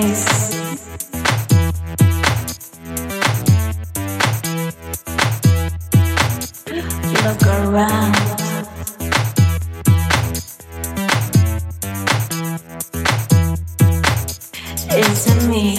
place. 0.00 0.54
Look 7.24 7.42
around. 7.42 8.14
It's 14.90 15.46
me. 15.48 15.76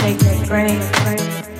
Take 0.00 0.22
a 0.22 0.46
break. 0.46 0.78
break. 1.04 1.53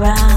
around. 0.00 0.29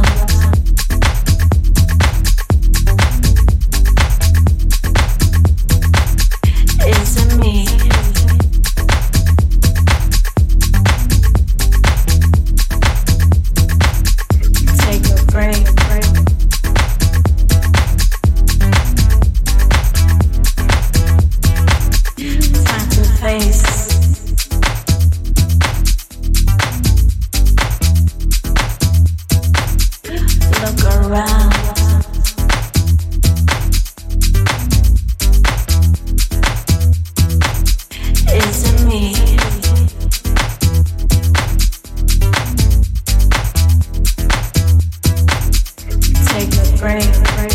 brain. 46.84 47.53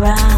around. 0.00 0.37